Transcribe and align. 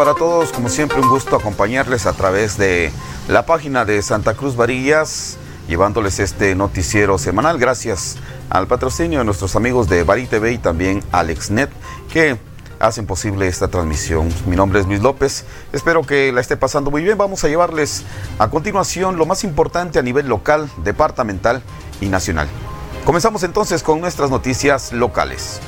para 0.00 0.14
todos, 0.14 0.50
como 0.50 0.70
siempre 0.70 0.98
un 0.98 1.10
gusto 1.10 1.36
acompañarles 1.36 2.06
a 2.06 2.14
través 2.14 2.56
de 2.56 2.90
la 3.28 3.44
página 3.44 3.84
de 3.84 4.00
Santa 4.00 4.32
Cruz 4.32 4.56
Varillas, 4.56 5.36
llevándoles 5.68 6.20
este 6.20 6.54
noticiero 6.54 7.18
semanal 7.18 7.58
gracias 7.58 8.16
al 8.48 8.66
patrocinio 8.66 9.18
de 9.18 9.26
nuestros 9.26 9.56
amigos 9.56 9.90
de 9.90 10.02
Bari 10.02 10.26
TV 10.26 10.52
y 10.52 10.58
también 10.58 11.04
AlexNet 11.12 11.68
que 12.10 12.38
hacen 12.78 13.04
posible 13.04 13.46
esta 13.46 13.68
transmisión. 13.68 14.32
Mi 14.46 14.56
nombre 14.56 14.80
es 14.80 14.86
Luis 14.86 15.02
López, 15.02 15.44
espero 15.74 16.00
que 16.00 16.32
la 16.32 16.40
esté 16.40 16.56
pasando 16.56 16.90
muy 16.90 17.02
bien. 17.02 17.18
Vamos 17.18 17.44
a 17.44 17.48
llevarles 17.48 18.04
a 18.38 18.48
continuación 18.48 19.18
lo 19.18 19.26
más 19.26 19.44
importante 19.44 19.98
a 19.98 20.02
nivel 20.02 20.28
local, 20.28 20.70
departamental 20.82 21.62
y 22.00 22.06
nacional. 22.06 22.48
Comenzamos 23.04 23.42
entonces 23.42 23.82
con 23.82 24.00
nuestras 24.00 24.30
noticias 24.30 24.94
locales. 24.94 25.60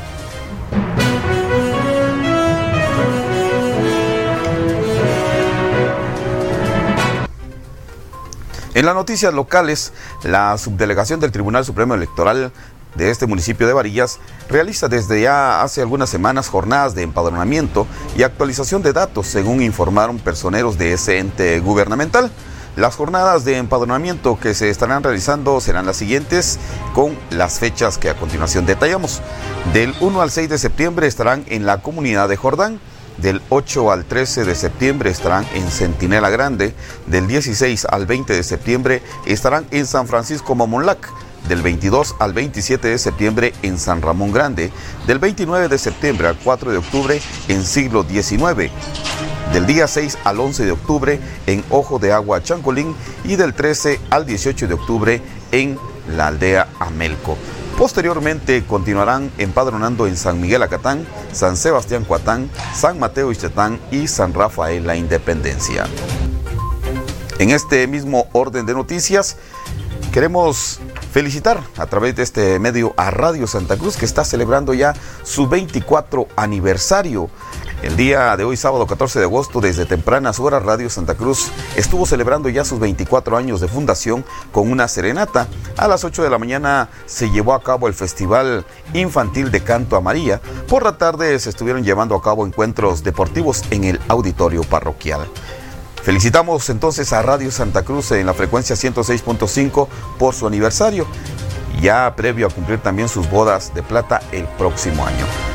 En 8.75 8.87
las 8.87 8.95
noticias 8.95 9.35
locales, 9.35 9.93
la 10.23 10.57
subdelegación 10.57 11.21
del 11.21 11.31
Tribunal 11.31 11.63
Supremo 11.63 11.95
Electoral 11.95 12.53
de 12.95 13.11
este 13.11 13.27
municipio 13.27 13.67
de 13.67 13.75
Varillas 13.75 14.19
realiza 14.49 14.89
desde 14.89 15.21
ya 15.21 15.63
hace 15.63 15.83
algunas 15.83 16.09
semanas 16.09 16.49
jornadas 16.49 16.95
de 16.95 17.03
empadronamiento 17.03 17.87
y 18.17 18.23
actualización 18.23 18.83
de 18.83 18.95
datos, 18.95 19.27
según 19.27 19.63
informaron 19.63 20.19
personeros 20.19 20.79
de 20.79 20.95
ese 20.95 21.19
ente 21.19 21.61
gubernamental. 21.61 22.31
Las 22.75 22.97
jornadas 22.97 23.45
de 23.45 23.59
empadronamiento 23.59 24.41
que 24.41 24.55
se 24.55 24.71
estarán 24.71 25.03
realizando 25.03 25.61
serán 25.61 25.85
las 25.85 25.99
siguientes 25.99 26.59
con 26.95 27.19
las 27.29 27.59
fechas 27.59 27.99
que 27.99 28.09
a 28.09 28.17
continuación 28.17 28.65
detallamos. 28.65 29.21
Del 29.75 29.95
1 30.01 30.23
al 30.23 30.31
6 30.31 30.49
de 30.49 30.57
septiembre 30.57 31.07
estarán 31.07 31.45
en 31.49 31.67
la 31.67 31.83
comunidad 31.83 32.31
de 32.31 32.39
Jordán, 32.39 32.81
del 33.23 33.41
8 33.49 33.93
al 33.93 34.05
13 34.05 34.45
de 34.45 34.55
septiembre 34.55 35.11
estarán 35.11 35.47
en 35.55 35.71
Centinela 35.71 36.29
Grande, 36.29 36.75
del 37.07 37.29
16 37.29 37.87
al 37.87 38.05
20 38.05 38.35
de 38.35 38.43
septiembre 38.43 39.03
estarán 39.27 39.65
en 39.71 39.87
San 39.87 40.09
Francisco 40.09 40.55
Mamonlac, 40.55 41.09
del 41.49 41.63
22 41.63 42.17
al 42.19 42.33
27 42.33 42.89
de 42.89 42.99
septiembre 42.99 43.53
en 43.63 43.79
San 43.79 44.03
Ramón 44.03 44.33
Grande, 44.33 44.73
del 45.07 45.19
29 45.19 45.69
de 45.69 45.79
septiembre 45.79 46.29
al 46.29 46.37
4 46.37 46.73
de 46.73 46.79
octubre 46.79 47.21
en 47.49 47.65
siglo 47.65 48.05
XIX, 48.05 48.71
del 49.53 49.67
día 49.67 49.87
6 49.87 50.19
al 50.25 50.41
11 50.41 50.65
de 50.65 50.73
octubre 50.73 51.21
en 51.47 51.65
Ojo 51.71 51.99
de 51.99 52.13
Agua 52.13 52.43
Chancolín 52.43 52.95
y 53.25 53.37
del 53.37 53.55
13 53.55 54.01
al 54.11 54.27
18 54.27 54.67
de 54.67 54.75
octubre 54.75 55.23
en 55.53 55.79
la 56.17 56.29
aldea 56.29 56.69
Amelco. 56.81 57.37
Posteriormente 57.79 58.65
continuarán 58.65 59.31
empadronando 59.39 60.07
en 60.07 60.17
San 60.17 60.41
Miguel 60.41 60.63
Acatán, 60.63 61.07
San 61.33 61.57
Sebastián 61.57 62.05
Cuatán, 62.07 62.51
San 62.75 62.99
Mateo 62.99 63.33
Ixtetán 63.33 63.81
y 63.91 64.07
San 64.07 64.35
Rafael 64.35 64.87
La 64.87 64.95
Independencia. 64.95 65.87
En 67.39 67.51
este 67.51 67.87
mismo 67.89 68.29
orden 68.33 68.67
de 68.67 68.75
noticias, 68.75 69.37
queremos 70.13 70.79
felicitar 71.11 71.61
a 71.77 71.87
través 71.87 72.15
de 72.15 72.23
este 72.23 72.59
medio 72.59 72.95
a 72.97 73.11
Radio 73.11 73.47
Santa 73.47 73.77
Cruz 73.77 73.97
que 73.97 74.05
está 74.05 74.25
celebrando 74.25 74.75
ya 74.75 74.95
su 75.25 75.49
24 75.49 76.29
aniversario. 76.37 77.31
El 77.83 77.97
día 77.97 78.37
de 78.37 78.45
hoy, 78.45 78.57
sábado 78.57 78.87
14 78.87 79.19
de 79.19 79.25
agosto, 79.25 79.61
desde 79.61 79.87
tempranas 79.87 80.39
horas, 80.39 80.63
Radio 80.63 80.89
Santa 80.89 81.17
Cruz 81.17 81.51
estuvo 81.75 82.07
celebrando 82.07 82.49
ya 82.49 82.65
sus 82.65 82.79
24 82.79 83.37
años 83.37 83.61
de 83.61 83.67
fundación 83.67 84.25
con 84.53 84.71
una 84.71 84.87
serenata. 84.87 85.49
A 85.77 85.89
las 85.89 86.05
8 86.05 86.23
de 86.23 86.31
la 86.31 86.39
mañana 86.39 86.91
se 87.07 87.29
llevó 87.31 87.55
a 87.55 87.63
cabo 87.63 87.89
el 87.89 87.95
Festival 87.95 88.65
Infantil 88.95 89.51
de 89.51 89.65
Canto 89.65 89.97
a 89.97 90.01
María. 90.01 90.41
Por 90.69 90.85
la 90.85 90.97
tarde 90.97 91.37
se 91.41 91.51
estuvieron 91.51 91.83
llevando 91.83 92.15
a 92.15 92.23
cabo 92.23 92.47
encuentros 92.47 93.03
deportivos 93.03 93.65
en 93.73 93.83
el 93.83 94.01
auditorio 94.07 94.63
parroquial. 94.63 95.27
Felicitamos 96.05 96.71
entonces 96.71 97.13
a 97.13 97.23
Radio 97.23 97.51
Santa 97.51 97.83
Cruz 97.83 98.13
en 98.13 98.27
la 98.27 98.35
frecuencia 98.35 98.77
106.5 98.77 99.89
por 100.21 100.35
su 100.35 100.47
aniversario, 100.47 101.05
ya 101.81 102.15
previo 102.15 102.47
a 102.47 102.51
cumplir 102.51 102.79
también 102.79 103.09
sus 103.09 103.29
bodas 103.29 103.75
de 103.75 103.83
plata 103.83 104.21
el 104.31 104.47
próximo 104.47 105.05
año. 105.05 105.52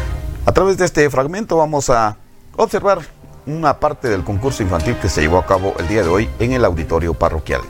A 0.47 0.53
través 0.53 0.77
de 0.77 0.85
este 0.85 1.09
fragmento 1.09 1.57
vamos 1.57 1.89
a 1.89 2.15
observar 2.55 2.99
una 3.45 3.81
parte 3.81 4.07
del 4.07 4.23
concurso 4.23 4.63
infantil 4.63 4.95
que 4.95 5.09
se 5.09 5.19
llevó 5.19 5.39
a 5.39 5.45
cabo 5.45 5.75
el 5.77 5.89
día 5.89 6.03
de 6.03 6.07
hoy 6.07 6.29
en 6.39 6.53
el 6.53 6.63
auditorio 6.63 7.13
parroquial. 7.13 7.63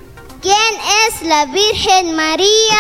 ¿Quién 0.43 0.55
es 1.07 1.23
la 1.23 1.47
Virgen 1.47 2.15
María 2.15 2.77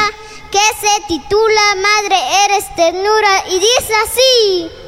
que 0.51 0.59
se 0.79 1.07
titula 1.07 1.61
Madre 1.81 2.15
eres 2.45 2.75
ternura 2.75 3.47
y 3.49 3.55
dice 3.55 3.93
así? 4.05 4.86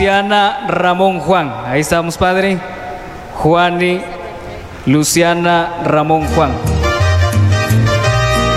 Luciana 0.00 0.64
Ramón 0.66 1.20
Juan. 1.20 1.52
Ahí 1.66 1.82
estamos, 1.82 2.16
padre. 2.16 2.56
Juani 3.34 4.00
Luciana 4.86 5.82
Ramón 5.84 6.26
Juan. 6.34 6.52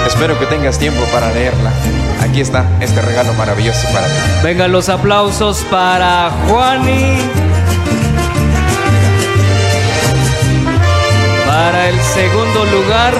Espero 0.08 0.40
que 0.40 0.46
tengas 0.46 0.80
tiempo 0.80 1.04
para 1.12 1.34
leerla. 1.34 1.74
Aquí 2.22 2.40
está 2.40 2.66
este 2.80 3.02
regalo 3.02 3.34
maravilloso 3.34 3.86
para 3.92 4.08
ti. 4.08 4.14
Vengan 4.42 4.72
los 4.72 4.88
aplausos 4.88 5.66
para 5.70 6.32
Juani. 6.48 7.18
Para 11.46 11.90
el 11.90 12.00
segundo 12.00 12.64
lugar, 12.72 13.14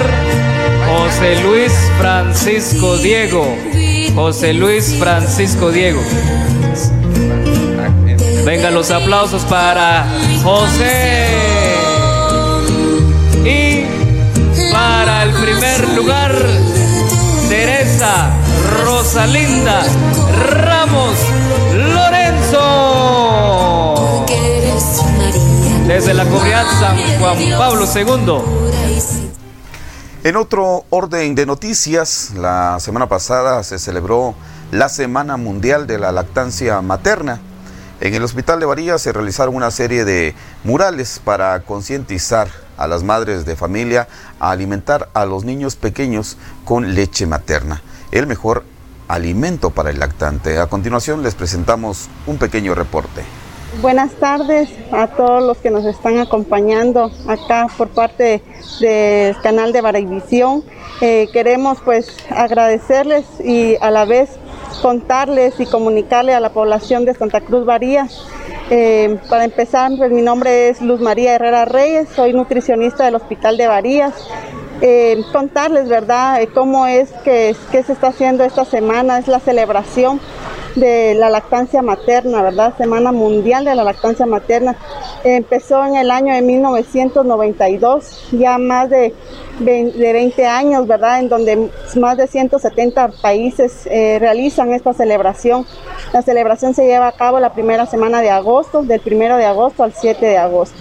José 0.88 1.42
Luis 1.42 1.74
Francisco 1.98 2.96
Diego. 2.96 3.54
José 4.14 4.54
Luis 4.54 4.96
Francisco 4.98 5.70
Diego. 5.70 6.00
Vengan 8.44 8.74
los 8.74 8.90
aplausos 8.90 9.42
para 9.44 10.06
José. 10.42 11.28
Y 13.42 13.86
para 14.70 15.22
el 15.22 15.32
primer 15.32 15.88
lugar, 15.96 16.34
Teresa 17.48 18.30
Rosalinda 18.84 19.82
Ramos 20.50 21.16
Lorenzo. 21.74 23.14
Desde 25.86 26.12
la 26.12 26.24
comunidad 26.24 26.66
San 26.78 26.98
Juan 27.18 27.38
Pablo 27.56 27.86
II. 27.94 28.42
En 30.22 30.36
otro 30.36 30.84
orden 30.90 31.34
de 31.34 31.46
noticias, 31.46 32.32
la 32.36 32.78
semana 32.78 33.08
pasada 33.08 33.62
se 33.62 33.78
celebró 33.78 34.34
la 34.70 34.90
Semana 34.90 35.38
Mundial 35.38 35.86
de 35.86 35.98
la 35.98 36.12
Lactancia 36.12 36.82
Materna. 36.82 37.40
En 38.00 38.12
el 38.12 38.22
Hospital 38.24 38.58
de 38.58 38.66
Varillas 38.66 39.00
se 39.00 39.12
realizaron 39.12 39.54
una 39.54 39.70
serie 39.70 40.04
de 40.04 40.34
murales 40.64 41.20
para 41.24 41.60
concientizar 41.60 42.48
a 42.76 42.88
las 42.88 43.04
madres 43.04 43.44
de 43.44 43.54
familia 43.54 44.08
a 44.40 44.50
alimentar 44.50 45.08
a 45.14 45.24
los 45.26 45.44
niños 45.44 45.76
pequeños 45.76 46.36
con 46.64 46.94
leche 46.94 47.26
materna, 47.26 47.82
el 48.10 48.26
mejor 48.26 48.64
alimento 49.06 49.70
para 49.70 49.90
el 49.90 50.00
lactante. 50.00 50.58
A 50.58 50.66
continuación 50.66 51.22
les 51.22 51.36
presentamos 51.36 52.08
un 52.26 52.36
pequeño 52.36 52.74
reporte. 52.74 53.22
Buenas 53.80 54.12
tardes 54.12 54.70
a 54.92 55.08
todos 55.08 55.42
los 55.42 55.58
que 55.58 55.70
nos 55.70 55.84
están 55.84 56.18
acompañando 56.18 57.12
acá 57.28 57.68
por 57.76 57.88
parte 57.88 58.42
del 58.80 59.36
canal 59.40 59.72
de 59.72 59.80
Varavisión. 59.80 60.64
Eh, 61.00 61.28
queremos 61.32 61.78
pues 61.84 62.16
agradecerles 62.30 63.24
y 63.44 63.76
a 63.80 63.90
la 63.90 64.04
vez 64.04 64.30
contarles 64.84 65.58
y 65.60 65.64
comunicarle 65.64 66.34
a 66.34 66.40
la 66.40 66.50
población 66.50 67.06
de 67.06 67.14
Santa 67.14 67.40
Cruz 67.40 67.64
Varías. 67.64 68.22
Eh, 68.68 69.18
para 69.30 69.44
empezar, 69.44 69.90
pues, 69.96 70.12
mi 70.12 70.20
nombre 70.20 70.68
es 70.68 70.82
Luz 70.82 71.00
María 71.00 71.36
Herrera 71.36 71.64
Reyes, 71.64 72.10
soy 72.14 72.34
nutricionista 72.34 73.06
del 73.06 73.14
Hospital 73.14 73.56
de 73.56 73.66
Varías. 73.66 74.12
Eh, 74.82 75.22
contarles, 75.32 75.88
¿verdad?, 75.88 76.42
eh, 76.42 76.48
cómo 76.52 76.86
es 76.86 77.10
que, 77.24 77.56
que 77.72 77.82
se 77.82 77.94
está 77.94 78.08
haciendo 78.08 78.44
esta 78.44 78.66
semana, 78.66 79.18
es 79.18 79.26
la 79.26 79.40
celebración 79.40 80.20
de 80.74 81.14
la 81.14 81.30
lactancia 81.30 81.82
materna, 81.82 82.42
¿verdad? 82.42 82.74
Semana 82.76 83.12
Mundial 83.12 83.64
de 83.64 83.74
la 83.74 83.84
Lactancia 83.84 84.26
Materna. 84.26 84.76
Empezó 85.22 85.84
en 85.84 85.96
el 85.96 86.10
año 86.10 86.34
de 86.34 86.42
1992, 86.42 88.28
ya 88.32 88.58
más 88.58 88.90
de 88.90 89.14
20, 89.60 90.46
años, 90.46 90.86
¿verdad? 90.86 91.20
En 91.20 91.28
donde 91.28 91.70
más 91.96 92.16
de 92.16 92.26
170 92.26 93.08
países 93.22 93.86
eh, 93.86 94.18
realizan 94.18 94.72
esta 94.72 94.92
celebración. 94.92 95.66
La 96.12 96.22
celebración 96.22 96.74
se 96.74 96.86
lleva 96.86 97.08
a 97.08 97.12
cabo 97.12 97.38
la 97.40 97.52
primera 97.52 97.86
semana 97.86 98.20
de 98.20 98.30
agosto, 98.30 98.82
del 98.82 99.00
primero 99.00 99.36
de 99.36 99.44
agosto 99.44 99.84
al 99.84 99.92
7 99.92 100.26
de 100.26 100.38
agosto. 100.38 100.76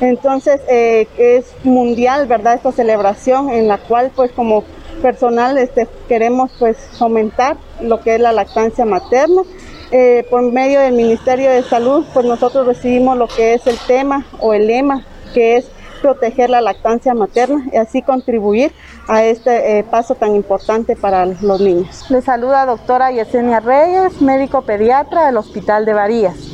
Entonces 0.00 0.60
eh, 0.68 1.08
es 1.18 1.46
mundial, 1.64 2.26
¿verdad? 2.26 2.54
Esta 2.54 2.70
celebración 2.70 3.50
en 3.50 3.66
la 3.66 3.78
cual 3.78 4.12
pues 4.14 4.30
como 4.30 4.62
personal 4.98 5.58
este, 5.58 5.88
queremos 6.08 6.50
pues 6.58 6.76
fomentar 6.98 7.56
lo 7.80 8.00
que 8.00 8.16
es 8.16 8.20
la 8.20 8.32
lactancia 8.32 8.84
materna. 8.84 9.42
Eh, 9.90 10.26
por 10.28 10.42
medio 10.52 10.80
del 10.80 10.92
Ministerio 10.92 11.50
de 11.50 11.62
Salud, 11.62 12.04
pues 12.12 12.26
nosotros 12.26 12.66
recibimos 12.66 13.16
lo 13.16 13.26
que 13.26 13.54
es 13.54 13.66
el 13.66 13.78
tema 13.86 14.26
o 14.38 14.52
el 14.52 14.66
lema, 14.66 15.06
que 15.32 15.56
es 15.56 15.70
proteger 16.02 16.50
la 16.50 16.60
lactancia 16.60 17.14
materna 17.14 17.64
y 17.72 17.76
así 17.76 18.02
contribuir 18.02 18.72
a 19.08 19.24
este 19.24 19.78
eh, 19.78 19.84
paso 19.84 20.14
tan 20.14 20.36
importante 20.36 20.94
para 20.94 21.26
los 21.26 21.60
niños. 21.60 22.04
Le 22.10 22.22
saluda 22.22 22.66
doctora 22.66 23.10
Yesenia 23.10 23.60
Reyes, 23.60 24.20
médico 24.20 24.62
pediatra 24.62 25.26
del 25.26 25.38
Hospital 25.38 25.84
de 25.84 25.94
Varías. 25.94 26.47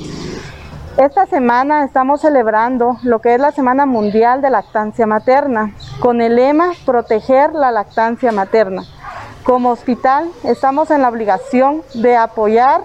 Esta 0.96 1.26
semana 1.26 1.82
estamos 1.82 2.20
celebrando 2.20 2.98
lo 3.02 3.20
que 3.20 3.34
es 3.34 3.40
la 3.40 3.50
Semana 3.50 3.84
Mundial 3.84 4.40
de 4.40 4.48
Lactancia 4.48 5.08
Materna, 5.08 5.74
con 5.98 6.20
el 6.20 6.36
lema 6.36 6.70
Proteger 6.86 7.52
la 7.52 7.72
lactancia 7.72 8.30
materna. 8.30 8.84
Como 9.42 9.70
hospital 9.70 10.30
estamos 10.44 10.92
en 10.92 11.02
la 11.02 11.08
obligación 11.08 11.82
de 11.94 12.16
apoyar 12.16 12.82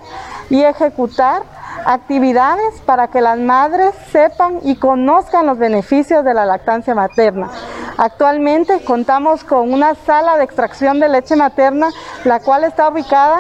y 0.50 0.64
ejecutar 0.64 1.44
actividades 1.90 2.82
para 2.86 3.08
que 3.08 3.20
las 3.20 3.40
madres 3.40 3.96
sepan 4.12 4.60
y 4.62 4.76
conozcan 4.76 5.48
los 5.48 5.58
beneficios 5.58 6.24
de 6.24 6.36
la 6.36 6.46
lactancia 6.46 6.94
materna. 6.94 7.50
Actualmente 7.98 8.84
contamos 8.84 9.44
con 9.44 9.74
una 9.74 9.96
sala 9.96 10.38
de 10.38 10.44
extracción 10.44 11.00
de 11.00 11.10
leche 11.10 11.36
materna, 11.36 11.90
la 12.26 12.42
cual 12.42 12.64
está 12.64 12.90
ubicada 12.90 13.40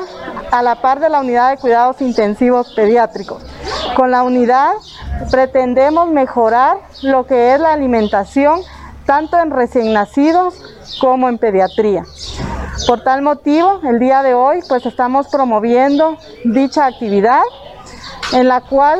a 0.51 0.63
la 0.63 0.81
par 0.81 1.00
de 1.00 1.10
la 1.10 1.19
unidad 1.19 1.51
de 1.51 1.57
cuidados 1.57 2.01
intensivos 2.01 2.74
pediátricos. 2.74 3.44
Con 3.96 4.10
la 4.10 4.24
unidad 4.24 4.74
pretendemos 5.30 6.10
mejorar 6.10 6.78
lo 7.04 7.28
que 7.28 7.54
es 7.54 7.60
la 7.60 7.74
alimentación 7.74 8.62
tanto 9.06 9.40
en 9.40 9.51
recién 9.51 9.94
nacidos 9.94 10.60
como 11.00 11.30
en 11.30 11.38
pediatría. 11.38 12.04
Por 12.88 13.04
tal 13.04 13.22
motivo, 13.22 13.80
el 13.84 14.00
día 14.00 14.24
de 14.24 14.34
hoy 14.34 14.62
pues 14.68 14.88
estamos 14.88 15.28
promoviendo 15.28 16.18
dicha 16.46 16.88
actividad 16.88 17.44
en 18.34 18.48
la 18.48 18.62
cual 18.62 19.00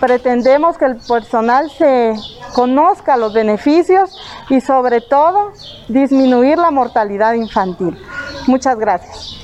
pretendemos 0.00 0.78
que 0.78 0.84
el 0.84 0.96
personal 0.96 1.70
se 1.76 2.14
conozca 2.54 3.16
los 3.16 3.32
beneficios 3.32 4.16
y 4.48 4.60
sobre 4.60 5.00
todo 5.00 5.52
disminuir 5.88 6.58
la 6.58 6.70
mortalidad 6.70 7.34
infantil. 7.34 7.98
Muchas 8.46 8.78
gracias. 8.78 9.36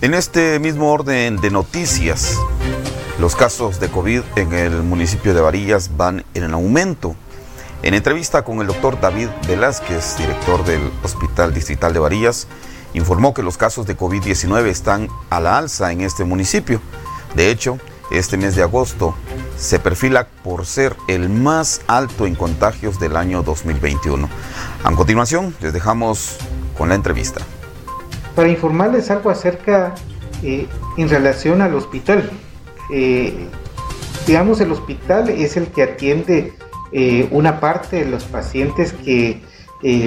En 0.00 0.14
este 0.14 0.58
mismo 0.58 0.90
orden 0.90 1.36
de 1.36 1.50
noticias, 1.50 2.36
los 3.20 3.36
casos 3.36 3.78
de 3.78 3.88
COVID 3.88 4.22
en 4.36 4.52
el 4.52 4.82
municipio 4.82 5.32
de 5.32 5.40
Varillas 5.40 5.96
van 5.96 6.24
en 6.34 6.52
aumento. 6.52 7.14
En 7.82 7.94
entrevista 7.94 8.42
con 8.42 8.60
el 8.60 8.66
doctor 8.66 9.00
David 9.00 9.28
Velázquez, 9.46 10.16
director 10.18 10.64
del 10.64 10.90
Hospital 11.04 11.54
Distrital 11.54 11.92
de 11.92 12.00
Varillas, 12.00 12.48
informó 12.94 13.32
que 13.32 13.42
los 13.42 13.56
casos 13.56 13.86
de 13.86 13.96
COVID-19 13.96 14.66
están 14.66 15.08
a 15.30 15.40
la 15.40 15.58
alza 15.58 15.92
en 15.92 16.00
este 16.00 16.24
municipio. 16.24 16.80
De 17.34 17.50
hecho, 17.50 17.78
este 18.10 18.36
mes 18.36 18.56
de 18.56 18.62
agosto 18.62 19.14
se 19.56 19.78
perfila 19.78 20.28
por 20.44 20.66
ser 20.66 20.96
el 21.08 21.28
más 21.30 21.80
alto 21.86 22.26
en 22.26 22.34
contagios 22.34 23.00
del 23.00 23.16
año 23.16 23.42
2021. 23.42 24.28
A 24.84 24.92
continuación, 24.94 25.54
les 25.60 25.72
dejamos 25.72 26.36
con 26.76 26.90
la 26.90 26.94
entrevista. 26.94 27.40
Para 28.34 28.48
informarles 28.48 29.10
algo 29.10 29.30
acerca 29.30 29.94
eh, 30.42 30.66
en 30.96 31.08
relación 31.08 31.62
al 31.62 31.74
hospital. 31.74 32.30
Eh, 32.92 33.46
digamos, 34.26 34.60
el 34.60 34.72
hospital 34.72 35.30
es 35.30 35.56
el 35.56 35.68
que 35.68 35.82
atiende 35.82 36.52
eh, 36.92 37.28
una 37.30 37.60
parte 37.60 38.04
de 38.04 38.10
los 38.10 38.24
pacientes 38.24 38.92
que 38.92 39.40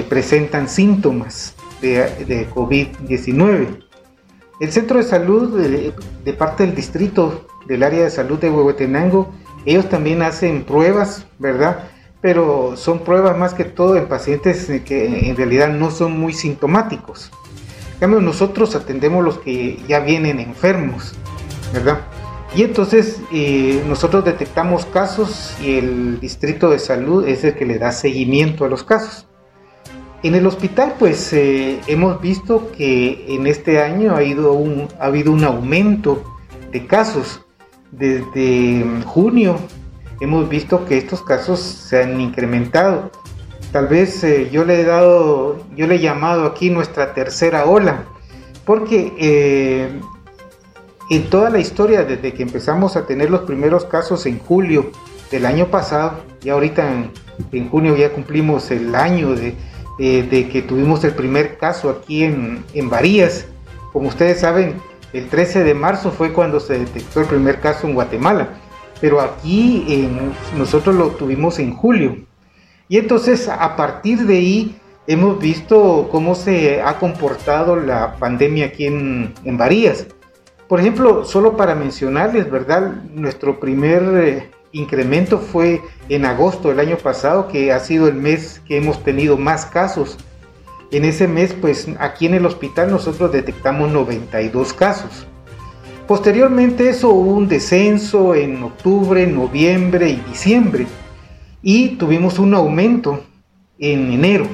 presentan 0.08 0.70
síntomas 0.70 1.54
de 1.82 2.48
COVID-19. 2.54 3.85
El 4.58 4.72
centro 4.72 4.96
de 4.96 5.04
salud 5.04 5.60
de, 6.24 6.32
parte 6.32 6.64
del 6.64 6.74
distrito 6.74 7.46
del 7.66 7.82
área 7.82 8.04
de 8.04 8.10
salud 8.10 8.38
de 8.38 8.48
Huehuetenango, 8.48 9.30
ellos 9.66 9.88
también 9.88 10.22
hacen 10.22 10.64
pruebas, 10.64 11.26
¿verdad? 11.38 11.90
Pero 12.22 12.74
son 12.76 13.00
pruebas 13.00 13.36
más 13.36 13.52
que 13.52 13.64
todo 13.64 13.96
en 13.96 14.06
pacientes 14.06 14.66
que 14.84 15.28
en 15.28 15.36
realidad 15.36 15.68
no 15.68 15.90
son 15.90 16.18
muy 16.18 16.32
sintomáticos. 16.32 17.30
En 17.94 18.00
cambio, 18.00 18.20
nosotros 18.20 18.74
atendemos 18.74 19.22
los 19.22 19.38
que 19.38 19.78
ya 19.86 20.00
vienen 20.00 20.40
enfermos, 20.40 21.14
¿verdad? 21.74 22.00
Y 22.54 22.62
entonces 22.62 23.20
eh, 23.32 23.82
nosotros 23.86 24.24
detectamos 24.24 24.86
casos 24.86 25.54
y 25.60 25.76
el 25.76 26.18
distrito 26.20 26.70
de 26.70 26.78
salud 26.78 27.28
es 27.28 27.44
el 27.44 27.54
que 27.54 27.66
le 27.66 27.78
da 27.78 27.92
seguimiento 27.92 28.64
a 28.64 28.68
los 28.68 28.84
casos. 28.84 29.26
En 30.26 30.34
el 30.34 30.44
hospital, 30.44 30.94
pues 30.98 31.32
eh, 31.32 31.78
hemos 31.86 32.20
visto 32.20 32.72
que 32.76 33.26
en 33.28 33.46
este 33.46 33.80
año 33.80 34.16
ha, 34.16 34.24
ido 34.24 34.54
un, 34.54 34.88
ha 34.98 35.06
habido 35.06 35.30
un 35.30 35.44
aumento 35.44 36.24
de 36.72 36.84
casos 36.84 37.42
desde 37.92 38.84
junio 39.04 39.56
hemos 40.20 40.48
visto 40.48 40.84
que 40.84 40.98
estos 40.98 41.22
casos 41.22 41.60
se 41.60 42.02
han 42.02 42.20
incrementado. 42.20 43.12
Tal 43.70 43.86
vez 43.86 44.24
eh, 44.24 44.48
yo 44.50 44.64
le 44.64 44.80
he 44.80 44.84
dado, 44.84 45.64
yo 45.76 45.86
le 45.86 45.94
he 45.94 46.00
llamado 46.00 46.44
aquí 46.44 46.70
nuestra 46.70 47.14
tercera 47.14 47.64
ola, 47.66 48.02
porque 48.64 49.12
eh, 49.20 50.00
en 51.08 51.30
toda 51.30 51.50
la 51.50 51.60
historia, 51.60 52.02
desde 52.02 52.32
que 52.32 52.42
empezamos 52.42 52.96
a 52.96 53.06
tener 53.06 53.30
los 53.30 53.42
primeros 53.42 53.84
casos 53.84 54.26
en 54.26 54.40
julio 54.40 54.90
del 55.30 55.46
año 55.46 55.68
pasado, 55.68 56.14
y 56.42 56.48
ahorita 56.48 57.12
en, 57.52 57.68
junio 57.68 57.96
ya 57.96 58.10
cumplimos 58.10 58.72
el 58.72 58.92
año 58.96 59.36
de, 59.36 59.54
que 59.98 60.64
tuvimos 60.66 61.02
el 61.04 61.14
primer 61.14 61.58
caso 61.58 61.90
aquí 61.90 62.24
en, 62.24 62.64
en 62.74 62.90
Varías. 62.90 63.46
Como 63.92 64.08
ustedes 64.08 64.40
saben, 64.40 64.74
el 65.12 65.28
13 65.28 65.64
de 65.64 65.74
marzo 65.74 66.10
fue 66.10 66.32
cuando 66.32 66.60
se 66.60 66.78
detectó 66.78 67.20
el 67.20 67.26
primer 67.26 67.60
caso 67.60 67.86
en 67.86 67.94
Guatemala, 67.94 68.48
pero 69.00 69.20
aquí 69.20 70.08
nosotros 70.56 70.94
lo 70.94 71.10
tuvimos 71.10 71.58
en 71.58 71.72
julio. 71.74 72.18
Y 72.88 72.98
entonces 72.98 73.48
a 73.48 73.76
partir 73.76 74.26
de 74.26 74.36
ahí 74.36 74.76
hemos 75.06 75.38
visto 75.38 76.08
cómo 76.10 76.34
se 76.34 76.82
ha 76.82 76.98
comportado 76.98 77.76
la 77.76 78.16
pandemia 78.16 78.66
aquí 78.66 78.86
en, 78.86 79.32
en 79.44 79.56
Varías. 79.56 80.06
Por 80.68 80.80
ejemplo, 80.80 81.24
solo 81.24 81.56
para 81.56 81.74
mencionarles, 81.74 82.50
¿verdad? 82.50 83.02
Nuestro 83.14 83.60
primer 83.60 84.02
eh, 84.16 84.50
incremento 84.72 85.38
fue 85.38 85.80
en 86.08 86.24
agosto 86.24 86.68
del 86.68 86.80
año 86.80 86.96
pasado, 86.96 87.48
que 87.48 87.72
ha 87.72 87.80
sido 87.80 88.08
el 88.08 88.14
mes 88.14 88.60
que 88.66 88.76
hemos 88.76 89.02
tenido 89.02 89.36
más 89.36 89.66
casos 89.66 90.18
en 90.92 91.04
ese 91.04 91.26
mes, 91.26 91.52
pues 91.52 91.88
aquí 91.98 92.26
en 92.26 92.34
el 92.34 92.46
hospital 92.46 92.90
nosotros 92.90 93.32
detectamos 93.32 93.90
92 93.90 94.72
casos. 94.72 95.26
Posteriormente 96.06 96.88
eso 96.88 97.10
hubo 97.10 97.32
un 97.32 97.48
descenso 97.48 98.34
en 98.34 98.62
octubre, 98.62 99.26
noviembre 99.26 100.10
y 100.10 100.16
diciembre 100.16 100.86
y 101.62 101.96
tuvimos 101.96 102.38
un 102.38 102.54
aumento 102.54 103.24
en 103.78 104.12
enero, 104.12 104.46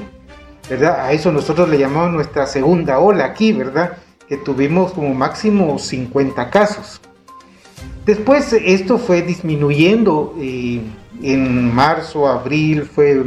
¿verdad? 0.71 1.01
A 1.01 1.13
eso 1.13 1.31
nosotros 1.31 1.69
le 1.69 1.79
llamamos 1.79 2.13
nuestra 2.13 2.47
segunda 2.47 2.99
ola 2.99 3.27
aquí, 3.27 3.53
¿verdad? 3.53 3.99
Que 4.27 4.39
tuvimos 4.39 4.93
como 4.93 5.13
máximo 5.13 5.79
50 5.79 6.49
casos. 6.49 7.03
Después 8.05 8.53
esto 8.53 8.99
fue 8.99 9.23
disminuyendo 9.23 10.35
eh, 10.39 10.81
en 11.23 11.73
marzo, 11.73 12.27
abril 12.27 12.83
fue 12.83 13.23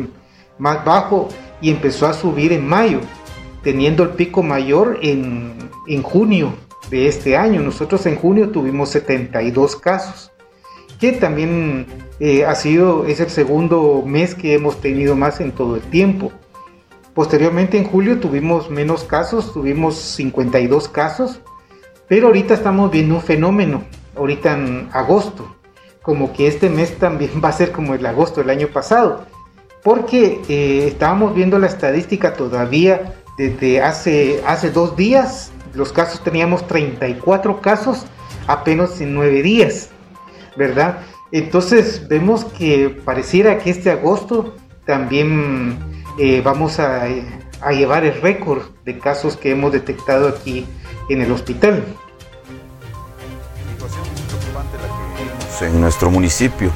más 0.58 0.84
bajo 0.84 1.29
y 1.62 1.70
empezó 1.70 2.08
a 2.08 2.13
subir 2.13 2.51
en 2.51 2.67
mayo, 2.67 3.00
teniendo 3.63 4.03
el 4.03 4.10
pico 4.10 4.44
mayor 4.44 5.00
en, 5.01 5.55
junio 6.03 6.53
de 6.89 7.08
este 7.08 7.38
año. 7.38 7.62
Nosotros 7.62 8.05
en 8.05 8.17
junio 8.17 8.50
tuvimos 8.50 8.89
72 8.89 9.77
casos, 9.77 10.32
que 11.00 11.13
también 11.13 11.86
eh, 12.20 12.46
ha 12.46 12.55
sido, 12.55 13.05
es 13.05 13.22
el 13.22 13.29
segundo 13.29 14.03
mes 14.05 14.36
que 14.36 14.55
hemos 14.55 14.82
tenido 14.82 15.15
más 15.15 15.39
en 15.39 15.53
todo 15.53 15.77
el 15.77 15.84
tiempo. 15.84 16.34
Posteriormente 17.13 17.77
en 17.77 17.86
julio 17.86 18.20
tuvimos 18.20 18.70
menos 18.70 19.05
casos, 19.05 19.53
tuvimos 19.53 19.96
52 19.96 20.89
casos, 20.89 21.39
pero 22.10 22.27
ahorita 22.27 22.53
estamos 22.53 22.91
viendo 22.91 23.15
un 23.15 23.22
fenómeno, 23.22 23.84
ahorita 24.15 24.53
en 24.53 24.89
agosto, 24.91 25.55
como 26.01 26.34
que 26.34 26.48
este 26.48 26.69
mes 26.69 26.98
también 26.98 27.31
va 27.43 27.50
a 27.50 27.53
ser 27.53 27.72
como 27.72 27.93
el 27.93 28.05
agosto 28.05 28.41
del 28.41 28.50
año 28.50 28.67
pasado 28.67 29.25
porque 29.86 30.41
eh, 30.50 30.88
estábamos 30.88 31.36
viendo 31.36 31.60
la 31.60 31.67
estadística 31.67 32.34
todavía 32.34 33.13
desde 33.38 33.84
hace, 33.84 34.41
hace 34.48 34.72
dos 34.72 34.98
días, 34.98 35.51
los 35.75 35.93
casos 35.93 36.24
teníamos 36.24 36.65
34 36.65 37.62
casos 37.62 38.07
apenas 38.48 39.00
en 39.00 39.13
nueve 39.13 39.43
días, 39.43 39.91
¿verdad? 40.57 41.01
Entonces 41.31 42.07
vemos 42.07 42.45
que 42.45 43.00
pareciera 43.05 43.60
que 43.60 43.69
este 43.69 43.91
agosto 43.91 44.55
también 44.88 45.77
eh, 46.17 46.41
vamos 46.43 46.79
a, 46.79 47.03
a, 47.62 47.72
llevar 47.72 48.05
el 48.05 48.19
récord 48.24 48.63
de 48.86 48.98
casos 48.98 49.38
que 49.38 49.51
hemos 49.51 49.72
detectado 49.72 50.27
aquí 50.27 50.65
en 51.10 51.22
el 51.22 51.31
hospital. 51.31 51.84
En 55.62 55.79
nuestro 55.79 56.09
municipio 56.09 56.71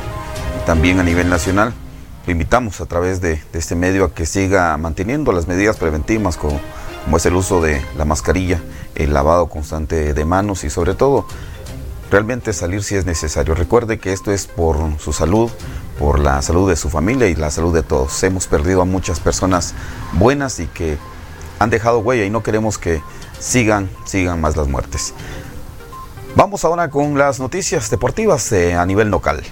y 0.62 0.65
también 0.65 1.00
a 1.00 1.03
nivel 1.03 1.29
nacional 1.29 1.74
invitamos 2.27 2.81
a 2.81 2.86
través 2.86 3.21
de, 3.21 3.41
este 3.53 3.75
medio 3.75 4.05
a 4.05 4.13
que 4.13 4.25
siga 4.25 4.77
manteniendo 4.77 5.31
las 5.31 5.48
medidas 5.48 5.77
preventivas 5.77 6.38
como, 6.38 6.59
como 7.03 7.17
es 7.17 7.25
el 7.25 7.36
uso 7.36 7.62
de 7.62 7.81
la 7.98 8.05
mascarilla, 8.05 8.62
el 8.95 9.13
lavado 9.13 9.48
constante 9.48 10.13
de 10.13 10.25
manos 10.25 10.63
y 10.63 10.69
sobre 10.69 10.93
todo 10.93 11.25
realmente 12.12 12.53
salir 12.53 12.83
si 12.83 12.95
es 12.95 13.05
necesario. 13.05 13.55
Recuerde 13.55 14.00
que 14.00 14.13
esto 14.13 14.31
es 14.31 14.48
por 14.48 14.77
su 15.00 15.13
salud, 15.13 15.50
por 15.98 16.19
la 16.19 16.41
salud 16.41 16.69
de 16.69 16.75
su 16.75 16.89
familia 16.89 17.27
y 17.27 17.36
la 17.36 17.51
salud 17.51 17.74
de 17.74 17.83
todos. 17.83 18.21
Hemos 18.24 18.48
perdido 18.48 18.81
a 18.81 18.86
muchas 18.86 19.19
personas 19.19 19.74
buenas 20.13 20.59
y 20.59 20.67
que 20.67 20.98
han 21.59 21.69
dejado 21.69 22.00
huella 22.00 22.25
y 22.25 22.29
no 22.29 22.43
queremos 22.43 22.77
que 22.77 23.01
sigan, 23.39 23.89
sigan 24.05 24.41
más 24.41 24.55
las 24.55 24.67
muertes. 24.67 25.13
Vamos 26.36 26.63
ahora 26.63 26.89
con 26.89 27.17
las 27.17 27.39
noticias 27.39 27.89
deportivas 27.89 28.53
a 28.53 28.86
nivel 28.86 29.09
local. 29.09 29.43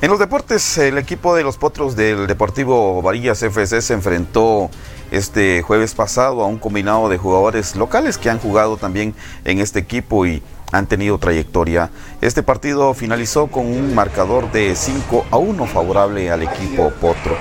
En 0.00 0.10
los 0.10 0.18
deportes, 0.18 0.78
el 0.78 0.98
equipo 0.98 1.34
de 1.36 1.44
los 1.44 1.56
Potros 1.56 1.94
del 1.94 2.26
Deportivo 2.26 3.00
Varillas 3.02 3.42
FC 3.42 3.80
se 3.80 3.94
enfrentó 3.94 4.68
este 5.12 5.62
jueves 5.62 5.94
pasado 5.94 6.42
a 6.42 6.46
un 6.46 6.58
combinado 6.58 7.08
de 7.08 7.18
jugadores 7.18 7.76
locales 7.76 8.18
que 8.18 8.28
han 8.28 8.38
jugado 8.38 8.76
también 8.76 9.14
en 9.44 9.60
este 9.60 9.78
equipo 9.78 10.26
y 10.26 10.42
han 10.72 10.86
tenido 10.86 11.18
trayectoria. 11.18 11.90
Este 12.20 12.42
partido 12.42 12.94
finalizó 12.94 13.46
con 13.46 13.66
un 13.66 13.94
marcador 13.94 14.50
de 14.50 14.74
5 14.74 15.26
a 15.30 15.36
1 15.36 15.66
favorable 15.66 16.30
al 16.30 16.42
equipo 16.42 16.90
Potro. 17.00 17.36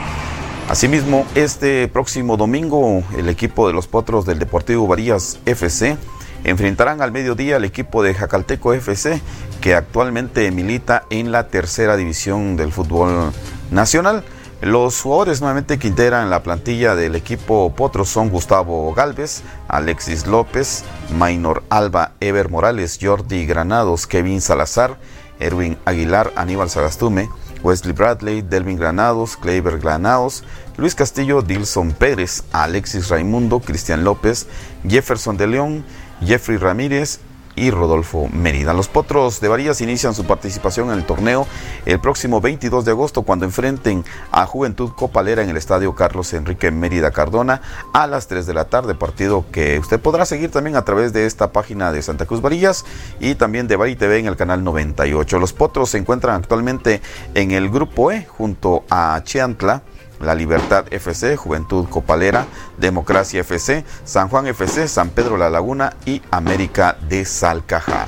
Asimismo, 0.71 1.25
este 1.35 1.89
próximo 1.89 2.37
domingo 2.37 3.03
el 3.17 3.27
equipo 3.27 3.67
de 3.67 3.73
los 3.73 3.89
Potros 3.89 4.25
del 4.25 4.39
Deportivo 4.39 4.87
Varillas 4.87 5.37
FC 5.45 5.97
enfrentarán 6.45 7.01
al 7.01 7.11
mediodía 7.11 7.57
al 7.57 7.65
equipo 7.65 8.01
de 8.01 8.13
Jacalteco 8.13 8.71
FC, 8.73 9.21
que 9.59 9.75
actualmente 9.75 10.49
milita 10.51 11.03
en 11.09 11.33
la 11.33 11.49
tercera 11.49 11.97
división 11.97 12.55
del 12.55 12.71
fútbol 12.71 13.33
nacional. 13.69 14.23
Los 14.61 15.01
jugadores 15.01 15.41
nuevamente 15.41 15.77
que 15.77 15.89
integran 15.89 16.29
la 16.29 16.41
plantilla 16.41 16.95
del 16.95 17.15
equipo 17.15 17.73
Potro 17.75 18.05
son 18.05 18.29
Gustavo 18.29 18.93
Galvez, 18.93 19.43
Alexis 19.67 20.25
López, 20.25 20.85
Maynor 21.17 21.63
Alba, 21.67 22.13
Ever 22.21 22.47
Morales, 22.47 22.97
Jordi 23.01 23.45
Granados, 23.45 24.07
Kevin 24.07 24.39
Salazar, 24.39 24.95
Erwin 25.41 25.77
Aguilar, 25.83 26.31
Aníbal 26.37 26.69
Sagastume, 26.69 27.27
Wesley 27.63 27.93
Bradley, 27.93 28.41
Delvin 28.41 28.77
Granados, 28.77 29.37
Kleiber 29.37 29.79
Granados, 29.79 30.43
Luis 30.77 30.95
Castillo, 30.95 31.41
Dilson 31.41 31.91
Pérez, 31.91 32.43
Alexis 32.51 33.09
Raimundo, 33.09 33.59
Cristian 33.59 34.03
López, 34.03 34.47
Jefferson 34.87 35.37
de 35.37 35.47
León, 35.47 35.85
Jeffrey 36.25 36.57
Ramírez 36.57 37.19
y 37.55 37.71
Rodolfo 37.71 38.29
Mérida. 38.31 38.73
Los 38.73 38.87
Potros 38.87 39.41
de 39.41 39.47
Varillas 39.47 39.81
inician 39.81 40.13
su 40.13 40.25
participación 40.25 40.89
en 40.89 40.97
el 40.97 41.05
torneo 41.05 41.47
el 41.85 41.99
próximo 41.99 42.41
22 42.41 42.85
de 42.85 42.91
agosto 42.91 43.23
cuando 43.23 43.45
enfrenten 43.45 44.05
a 44.31 44.45
Juventud 44.45 44.91
Copalera 44.95 45.43
en 45.43 45.49
el 45.49 45.57
Estadio 45.57 45.93
Carlos 45.95 46.33
Enrique 46.33 46.71
Mérida 46.71 47.11
Cardona 47.11 47.61
a 47.93 48.07
las 48.07 48.27
3 48.27 48.45
de 48.45 48.53
la 48.53 48.65
tarde, 48.65 48.95
partido 48.95 49.45
que 49.51 49.79
usted 49.79 49.99
podrá 49.99 50.25
seguir 50.25 50.51
también 50.51 50.75
a 50.75 50.85
través 50.85 51.13
de 51.13 51.25
esta 51.25 51.51
página 51.51 51.91
de 51.91 52.01
Santa 52.01 52.25
Cruz 52.25 52.41
Varillas 52.41 52.85
y 53.19 53.35
también 53.35 53.67
de 53.67 53.75
Bari 53.75 53.95
TV 53.95 54.19
en 54.19 54.27
el 54.27 54.37
canal 54.37 54.63
98. 54.63 55.39
Los 55.39 55.53
Potros 55.53 55.89
se 55.89 55.97
encuentran 55.97 56.35
actualmente 56.35 57.01
en 57.35 57.51
el 57.51 57.69
grupo 57.69 58.11
E 58.11 58.25
junto 58.25 58.85
a 58.89 59.21
Chiantla 59.23 59.83
la 60.21 60.35
Libertad 60.35 60.85
FC, 60.91 61.35
Juventud 61.35 61.87
Copalera, 61.89 62.45
Democracia 62.77 63.41
FC, 63.41 63.83
San 64.03 64.29
Juan 64.29 64.47
FC, 64.47 64.87
San 64.87 65.09
Pedro 65.09 65.37
La 65.37 65.49
Laguna 65.49 65.95
y 66.05 66.21
América 66.31 66.97
de 67.07 67.25
Salcajá. 67.25 68.07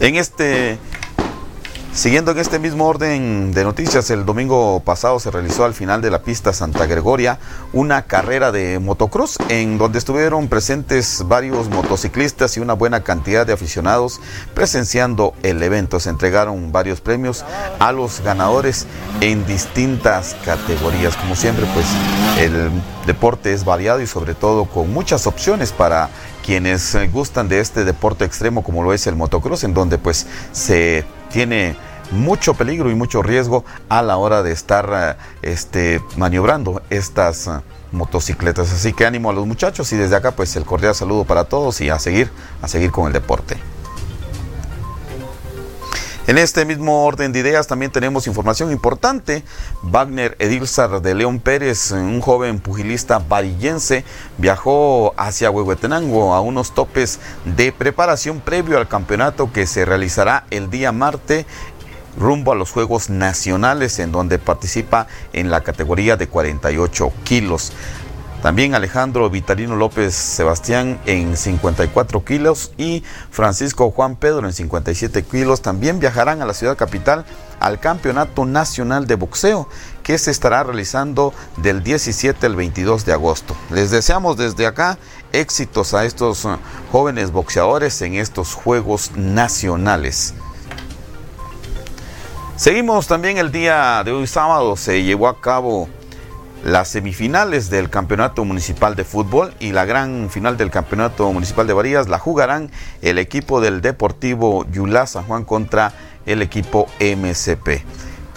En 0.00 0.16
este 0.16 0.78
Siguiendo 1.92 2.30
en 2.30 2.38
este 2.38 2.60
mismo 2.60 2.86
orden 2.86 3.52
de 3.52 3.64
noticias, 3.64 4.10
el 4.10 4.24
domingo 4.24 4.80
pasado 4.80 5.18
se 5.18 5.30
realizó 5.32 5.64
al 5.64 5.74
final 5.74 6.00
de 6.00 6.10
la 6.10 6.22
pista 6.22 6.52
Santa 6.52 6.86
Gregoria 6.86 7.40
una 7.72 8.02
carrera 8.02 8.52
de 8.52 8.78
motocross 8.78 9.36
en 9.48 9.76
donde 9.76 9.98
estuvieron 9.98 10.46
presentes 10.48 11.24
varios 11.26 11.68
motociclistas 11.68 12.56
y 12.56 12.60
una 12.60 12.74
buena 12.74 13.02
cantidad 13.02 13.44
de 13.44 13.52
aficionados 13.52 14.20
presenciando 14.54 15.34
el 15.42 15.60
evento. 15.64 15.98
Se 15.98 16.10
entregaron 16.10 16.70
varios 16.70 17.00
premios 17.00 17.44
a 17.80 17.90
los 17.90 18.20
ganadores 18.20 18.86
en 19.20 19.44
distintas 19.46 20.36
categorías. 20.44 21.16
Como 21.16 21.34
siempre, 21.34 21.66
pues 21.74 21.86
el 22.38 22.70
deporte 23.04 23.52
es 23.52 23.64
variado 23.64 24.00
y 24.00 24.06
sobre 24.06 24.34
todo 24.34 24.66
con 24.66 24.92
muchas 24.92 25.26
opciones 25.26 25.72
para 25.72 26.08
quienes 26.46 26.96
gustan 27.12 27.48
de 27.48 27.58
este 27.58 27.84
deporte 27.84 28.24
extremo 28.24 28.62
como 28.62 28.84
lo 28.84 28.92
es 28.94 29.08
el 29.08 29.16
motocross, 29.16 29.64
en 29.64 29.74
donde 29.74 29.98
pues 29.98 30.26
se 30.52 31.04
tiene 31.30 31.76
mucho 32.10 32.54
peligro 32.54 32.90
y 32.90 32.94
mucho 32.94 33.22
riesgo 33.22 33.64
a 33.88 34.02
la 34.02 34.16
hora 34.16 34.42
de 34.42 34.52
estar 34.52 34.90
eh, 34.92 35.22
este, 35.42 36.00
maniobrando 36.16 36.82
estas 36.90 37.46
eh, 37.46 37.50
motocicletas. 37.92 38.72
Así 38.72 38.92
que 38.92 39.06
ánimo 39.06 39.30
a 39.30 39.32
los 39.32 39.46
muchachos 39.46 39.92
y 39.92 39.96
desde 39.96 40.16
acá 40.16 40.32
pues 40.32 40.56
el 40.56 40.64
cordial 40.64 40.94
saludo 40.94 41.24
para 41.24 41.44
todos 41.44 41.80
y 41.80 41.90
a 41.90 41.98
seguir, 41.98 42.30
a 42.62 42.68
seguir 42.68 42.90
con 42.90 43.06
el 43.06 43.12
deporte. 43.12 43.56
En 46.26 46.38
este 46.38 46.64
mismo 46.64 47.04
orden 47.04 47.32
de 47.32 47.40
ideas 47.40 47.66
también 47.66 47.90
tenemos 47.90 48.26
información 48.26 48.70
importante. 48.70 49.42
Wagner 49.82 50.36
Edilzar 50.38 51.00
de 51.00 51.14
León 51.14 51.40
Pérez, 51.40 51.90
un 51.92 52.20
joven 52.20 52.60
pugilista 52.60 53.18
varillense, 53.18 54.04
viajó 54.36 55.14
hacia 55.16 55.50
Huehuetenango 55.50 56.34
a 56.34 56.40
unos 56.40 56.74
topes 56.74 57.18
de 57.44 57.72
preparación 57.72 58.40
previo 58.40 58.78
al 58.78 58.86
campeonato 58.86 59.50
que 59.52 59.66
se 59.66 59.84
realizará 59.84 60.44
el 60.50 60.70
día 60.70 60.92
martes 60.92 61.46
rumbo 62.18 62.52
a 62.52 62.54
los 62.54 62.70
Juegos 62.70 63.08
Nacionales 63.08 63.98
en 63.98 64.12
donde 64.12 64.38
participa 64.38 65.06
en 65.32 65.50
la 65.50 65.62
categoría 65.62 66.16
de 66.16 66.28
48 66.28 67.12
kilos. 67.24 67.72
También 68.42 68.74
Alejandro 68.74 69.28
Vitalino 69.28 69.76
López 69.76 70.14
Sebastián 70.14 70.98
en 71.04 71.36
54 71.36 72.24
kilos 72.24 72.72
y 72.78 73.04
Francisco 73.30 73.90
Juan 73.90 74.16
Pedro 74.16 74.46
en 74.46 74.54
57 74.54 75.24
kilos 75.24 75.60
también 75.60 76.00
viajarán 76.00 76.40
a 76.40 76.46
la 76.46 76.54
ciudad 76.54 76.78
capital 76.78 77.26
al 77.60 77.80
Campeonato 77.80 78.46
Nacional 78.46 79.06
de 79.06 79.16
Boxeo 79.16 79.68
que 80.02 80.16
se 80.16 80.30
estará 80.30 80.62
realizando 80.62 81.34
del 81.58 81.82
17 81.82 82.46
al 82.46 82.56
22 82.56 83.04
de 83.04 83.12
agosto. 83.12 83.54
Les 83.70 83.90
deseamos 83.90 84.38
desde 84.38 84.66
acá 84.66 84.98
éxitos 85.32 85.92
a 85.92 86.06
estos 86.06 86.46
uh, 86.46 86.56
jóvenes 86.90 87.32
boxeadores 87.32 88.00
en 88.00 88.14
estos 88.14 88.54
Juegos 88.54 89.12
Nacionales. 89.16 90.32
Seguimos 92.56 93.06
también 93.06 93.36
el 93.36 93.52
día 93.52 94.02
de 94.02 94.12
hoy 94.12 94.26
sábado, 94.26 94.76
se 94.76 95.02
llevó 95.02 95.28
a 95.28 95.40
cabo 95.40 95.88
las 96.64 96.88
semifinales 96.88 97.70
del 97.70 97.88
Campeonato 97.90 98.44
Municipal 98.44 98.94
de 98.94 99.04
Fútbol 99.04 99.54
y 99.60 99.72
la 99.72 99.84
gran 99.84 100.28
final 100.30 100.56
del 100.56 100.70
Campeonato 100.70 101.32
Municipal 101.32 101.66
de 101.66 101.72
Varías 101.72 102.08
la 102.08 102.18
jugarán 102.18 102.70
el 103.02 103.18
equipo 103.18 103.60
del 103.60 103.80
Deportivo 103.80 104.66
Yulá 104.70 105.06
San 105.06 105.24
Juan 105.24 105.44
contra 105.44 105.92
el 106.26 106.42
equipo 106.42 106.86
MCP. 107.00 107.84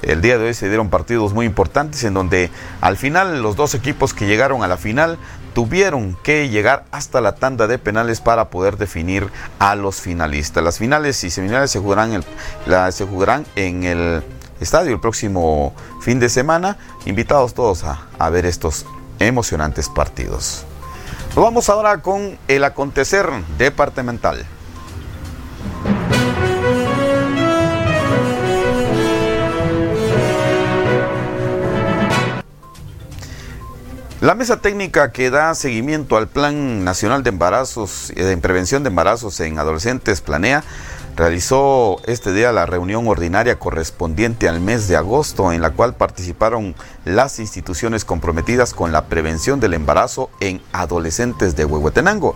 El 0.03 0.21
día 0.21 0.37
de 0.37 0.47
hoy 0.47 0.53
se 0.53 0.67
dieron 0.67 0.89
partidos 0.89 1.33
muy 1.33 1.45
importantes 1.45 2.03
en 2.03 2.13
donde 2.13 2.49
al 2.81 2.97
final 2.97 3.41
los 3.41 3.55
dos 3.55 3.73
equipos 3.73 4.13
que 4.13 4.25
llegaron 4.25 4.63
a 4.63 4.67
la 4.67 4.77
final 4.77 5.17
tuvieron 5.53 6.17
que 6.23 6.49
llegar 6.49 6.85
hasta 6.91 7.21
la 7.21 7.35
tanda 7.35 7.67
de 7.67 7.77
penales 7.77 8.19
para 8.19 8.49
poder 8.49 8.77
definir 8.77 9.29
a 9.59 9.75
los 9.75 10.01
finalistas. 10.01 10.63
Las 10.63 10.77
finales 10.77 11.23
y 11.23 11.29
semifinales 11.29 11.71
se 11.71 11.79
jugarán, 11.79 12.23
se 12.91 13.05
jugarán 13.05 13.45
en 13.55 13.83
el 13.83 14.23
estadio 14.60 14.93
el 14.93 15.00
próximo 15.00 15.74
fin 16.01 16.19
de 16.19 16.29
semana. 16.29 16.77
Invitados 17.05 17.53
todos 17.53 17.83
a, 17.83 18.29
ver 18.29 18.45
estos 18.45 18.86
emocionantes 19.19 19.89
partidos. 19.89 20.65
Nos 21.36 21.43
vamos 21.43 21.69
ahora 21.69 22.01
con 22.01 22.38
el 22.48 22.63
acontecer 22.63 23.29
departamental. 23.57 24.45
La 34.24 34.36
mesa 34.36 34.62
técnica 34.62 35.12
que 35.12 35.29
da 35.29 35.53
seguimiento 35.53 36.15
al 36.15 36.29
Plan 36.29 36.86
Nacional 36.86 37.24
de 37.24 37.29
Embarazos, 37.29 38.10
y 38.15 38.22
de 38.22 38.38
Prevención 38.38 38.81
de 38.81 38.88
Embarazos 38.88 39.38
en 39.41 39.60
Adolescentes 39.60 40.22
planea 40.22 40.63
realizó 41.15 42.01
este 42.05 42.34
día 42.34 42.51
la 42.51 42.65
reunión 42.65 43.08
ordinaria 43.08 43.60
correspondiente 43.60 44.50
al 44.50 44.60
mes 44.60 44.88
de 44.88 44.96
agosto 44.96 45.51
en 45.51 45.62
la 45.62 45.72
cual 45.72 45.96
participaron 45.96 46.75
las 47.05 47.39
instituciones 47.39 48.05
comprometidas 48.05 48.74
con 48.74 48.91
la 48.91 49.05
prevención 49.05 49.60
del 49.60 49.74
embarazo 49.74 50.29
en 50.39 50.62
adolescentes 50.72 51.55
de 51.55 51.65
Huehuetenango. 51.65 52.36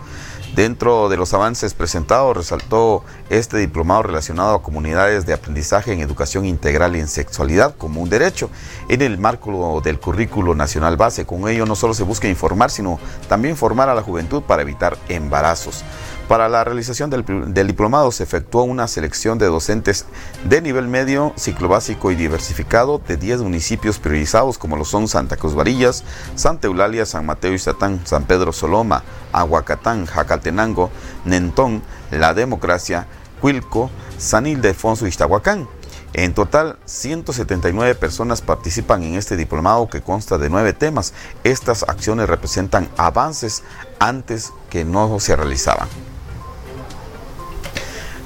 Dentro 0.55 1.07
de 1.07 1.17
los 1.17 1.33
avances 1.33 1.73
presentados 1.75 2.35
resaltó 2.35 3.03
este 3.29 3.57
diplomado 3.57 4.01
relacionado 4.03 4.55
a 4.55 4.63
comunidades 4.63 5.25
de 5.25 5.33
aprendizaje 5.33 5.93
en 5.93 5.99
educación 5.99 6.45
integral 6.45 6.95
y 6.95 6.99
en 6.99 7.07
sexualidad 7.07 7.75
como 7.77 8.01
un 8.01 8.09
derecho 8.09 8.49
en 8.89 9.01
el 9.01 9.19
marco 9.19 9.81
del 9.81 9.99
currículo 9.99 10.55
nacional 10.55 10.97
base. 10.97 11.25
Con 11.25 11.47
ello 11.47 11.65
no 11.65 11.75
solo 11.75 11.93
se 11.93 12.03
busca 12.03 12.27
informar, 12.27 12.71
sino 12.71 12.99
también 13.29 13.55
formar 13.55 13.89
a 13.89 13.93
la 13.93 14.01
juventud 14.01 14.41
para 14.41 14.63
evitar 14.63 14.97
embarazos. 15.09 15.83
Para 16.27 16.49
la 16.49 16.65
realización 16.65 17.09
del, 17.09 17.67
diplomado 17.67 18.11
se 18.11 18.23
efectuó 18.23 18.63
una 18.63 18.89
selección 18.89 19.37
de 19.37 19.45
docentes 19.45 20.05
de 20.43 20.61
nivel 20.61 20.89
medio, 20.89 21.31
ciclo 21.37 21.69
básico 21.69 22.11
y 22.11 22.15
diversificado 22.15 22.99
de 22.99 23.15
10 23.15 23.43
municipios 23.43 23.97
priorizados 23.97 24.57
como 24.57 24.75
lo 24.75 24.83
son 24.83 25.07
Santa 25.07 25.37
Cruz 25.37 25.55
Varillas, 25.55 26.03
Santa 26.35 26.67
Eulalia, 26.67 27.05
San 27.05 27.25
Mateo 27.25 27.53
y 27.53 27.59
Satán, 27.59 28.01
San 28.03 28.25
Pedro 28.25 28.51
Soloma, 28.51 29.03
Aguacatán, 29.31 30.05
Jacaltenango, 30.05 30.91
Nentón, 31.23 31.81
La 32.11 32.33
Democracia, 32.33 33.07
Cuilco, 33.39 33.89
San 34.17 34.47
Ildefonso 34.47 35.05
y 35.05 35.09
Iztahuacán. 35.09 35.69
En 36.11 36.33
total, 36.33 36.77
179 36.83 37.95
personas 37.95 38.41
participan 38.41 39.03
en 39.03 39.15
este 39.15 39.37
diplomado 39.37 39.87
que 39.87 40.01
consta 40.01 40.37
de 40.37 40.49
nueve 40.49 40.73
temas. 40.73 41.13
Estas 41.45 41.83
acciones 41.83 42.27
representan 42.27 42.89
avances 42.97 43.63
antes 43.99 44.51
que 44.69 44.83
no 44.83 45.21
se 45.21 45.37
realizaban. 45.37 45.87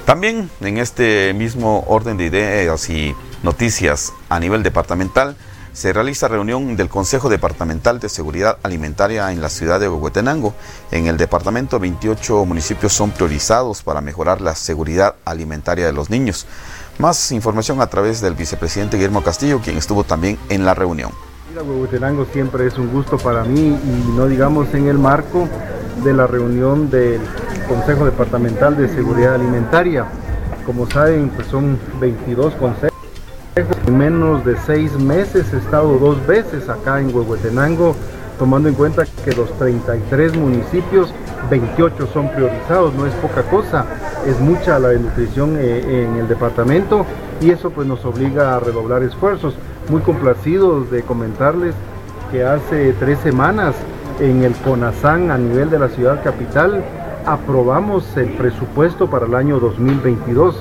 También 0.04 0.50
en 0.60 0.78
este 0.78 1.32
mismo 1.32 1.84
orden 1.86 2.16
de 2.16 2.26
ideas 2.26 2.90
y 2.90 3.14
noticias 3.42 4.12
a 4.28 4.40
nivel 4.40 4.62
departamental, 4.62 5.36
se 5.72 5.92
realiza 5.92 6.28
reunión 6.28 6.76
del 6.76 6.88
Consejo 6.88 7.30
Departamental 7.30 7.98
de 7.98 8.10
Seguridad 8.10 8.58
Alimentaria 8.62 9.32
en 9.32 9.40
la 9.40 9.48
ciudad 9.48 9.80
de 9.80 9.88
Huehuetenango. 9.88 10.54
En 10.90 11.06
el 11.06 11.16
departamento, 11.16 11.78
28 11.78 12.44
municipios 12.44 12.92
son 12.92 13.10
priorizados 13.10 13.82
para 13.82 14.02
mejorar 14.02 14.42
la 14.42 14.54
seguridad 14.54 15.14
alimentaria 15.24 15.86
de 15.86 15.92
los 15.92 16.10
niños. 16.10 16.46
Más 16.98 17.32
información 17.32 17.80
a 17.80 17.86
través 17.86 18.20
del 18.20 18.34
vicepresidente 18.34 18.98
Guillermo 18.98 19.22
Castillo, 19.22 19.60
quien 19.60 19.78
estuvo 19.78 20.04
también 20.04 20.38
en 20.50 20.66
la 20.66 20.74
reunión. 20.74 21.12
Ir 21.50 21.58
a 21.58 21.62
Huehuetenango 21.62 22.26
siempre 22.32 22.66
es 22.66 22.76
un 22.76 22.92
gusto 22.92 23.16
para 23.16 23.44
mí 23.44 23.60
y 23.60 24.12
no 24.16 24.26
digamos 24.26 24.74
en 24.74 24.88
el 24.88 24.98
marco 24.98 25.48
de 26.04 26.12
la 26.12 26.26
reunión 26.26 26.90
del 26.90 27.20
Consejo 27.68 28.04
Departamental 28.04 28.76
de 28.76 28.88
Seguridad 28.88 29.34
Alimentaria. 29.34 30.04
Como 30.66 30.88
saben, 30.88 31.30
pues 31.30 31.46
son 31.48 31.78
22 32.00 32.54
consejos. 32.54 32.92
En 33.86 33.98
menos 33.98 34.44
de 34.44 34.56
seis 34.56 34.98
meses 34.98 35.52
he 35.52 35.58
estado 35.58 35.98
dos 35.98 36.26
veces 36.26 36.68
acá 36.68 37.00
en 37.00 37.14
Huehuetenango, 37.14 37.94
tomando 38.38 38.68
en 38.68 38.74
cuenta 38.74 39.04
que 39.24 39.32
los 39.32 39.52
33 39.58 40.36
municipios, 40.36 41.12
28 41.50 42.08
son 42.12 42.30
priorizados, 42.30 42.94
no 42.94 43.06
es 43.06 43.12
poca 43.14 43.42
cosa, 43.42 43.84
es 44.26 44.40
mucha 44.40 44.78
la 44.78 44.92
nutrición 44.92 45.56
eh, 45.58 46.04
en 46.04 46.16
el 46.16 46.28
departamento 46.28 47.04
y 47.40 47.50
eso 47.50 47.70
pues 47.70 47.86
nos 47.86 48.04
obliga 48.04 48.56
a 48.56 48.60
redoblar 48.60 49.02
esfuerzos. 49.02 49.54
Muy 49.88 50.00
complacidos 50.00 50.90
de 50.90 51.02
comentarles 51.02 51.74
que 52.30 52.44
hace 52.44 52.94
tres 52.94 53.18
semanas 53.18 53.74
en 54.20 54.44
el 54.44 54.54
CONASAN 54.54 55.30
a 55.30 55.38
nivel 55.38 55.68
de 55.70 55.78
la 55.78 55.88
ciudad 55.88 56.22
capital 56.22 56.82
aprobamos 57.26 58.16
el 58.16 58.30
presupuesto 58.30 59.08
para 59.08 59.26
el 59.26 59.34
año 59.34 59.60
2022. 59.60 60.56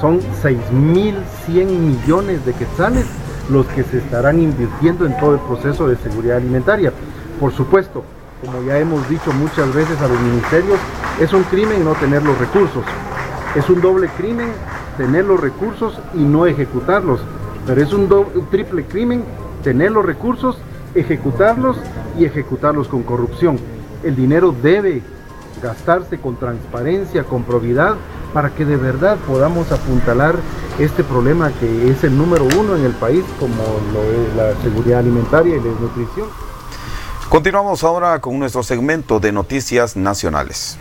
Son 0.00 0.20
6.100 0.20 1.66
millones 1.66 2.44
de 2.46 2.52
quetzales 2.52 3.06
los 3.50 3.66
que 3.66 3.82
se 3.82 3.98
estarán 3.98 4.40
invirtiendo 4.40 5.06
en 5.06 5.16
todo 5.18 5.34
el 5.34 5.40
proceso 5.40 5.88
de 5.88 5.96
seguridad 5.96 6.36
alimentaria. 6.36 6.92
Por 7.40 7.52
supuesto, 7.52 8.04
como 8.44 8.62
ya 8.62 8.78
hemos 8.78 9.08
dicho 9.08 9.32
muchas 9.32 9.72
veces 9.74 10.00
a 10.00 10.08
los 10.08 10.20
ministerios, 10.20 10.78
es 11.20 11.32
un 11.32 11.42
crimen 11.44 11.84
no 11.84 11.92
tener 11.94 12.22
los 12.22 12.38
recursos. 12.38 12.84
Es 13.56 13.68
un 13.68 13.80
doble 13.80 14.08
crimen 14.16 14.48
tener 14.96 15.24
los 15.24 15.40
recursos 15.40 15.98
y 16.14 16.18
no 16.18 16.46
ejecutarlos. 16.46 17.20
Pero 17.66 17.82
es 17.82 17.92
un, 17.92 18.12
un 18.12 18.46
triple 18.50 18.84
crimen 18.84 19.24
tener 19.64 19.90
los 19.90 20.04
recursos, 20.04 20.58
ejecutarlos 20.94 21.76
y 22.18 22.24
ejecutarlos 22.24 22.88
con 22.88 23.02
corrupción. 23.02 23.58
El 24.04 24.14
dinero 24.14 24.54
debe 24.62 25.02
gastarse 25.62 26.18
con 26.18 26.36
transparencia, 26.36 27.24
con 27.24 27.44
probidad, 27.44 27.96
para 28.32 28.54
que 28.54 28.64
de 28.64 28.76
verdad 28.76 29.16
podamos 29.26 29.72
apuntalar 29.72 30.36
este 30.78 31.02
problema 31.02 31.50
que 31.58 31.90
es 31.90 32.04
el 32.04 32.16
número 32.16 32.44
uno 32.58 32.76
en 32.76 32.84
el 32.84 32.92
país, 32.92 33.24
como 33.40 33.62
lo 33.92 34.02
es 34.02 34.36
la 34.36 34.62
seguridad 34.62 35.00
alimentaria 35.00 35.56
y 35.56 35.58
la 35.58 35.64
desnutrición. 35.64 36.28
Continuamos 37.28 37.84
ahora 37.84 38.20
con 38.20 38.38
nuestro 38.38 38.62
segmento 38.62 39.20
de 39.20 39.32
noticias 39.32 39.96
nacionales. 39.96 40.78